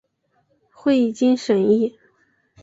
[0.71, 1.99] 会议经审议